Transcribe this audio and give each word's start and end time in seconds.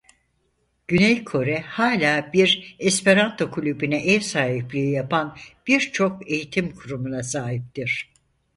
Güney 0.87 1.23
Kore 1.23 1.59
hala 1.61 2.33
bir 2.33 2.75
Esperanto 2.79 3.51
kulübüne 3.51 3.97
ev 4.13 4.19
sahipliği 4.19 4.91
yapan 4.91 5.37
birçok 5.67 6.29
eğitim 6.31 6.75
kurumuna 6.75 7.23
sahiptir. 7.23 8.11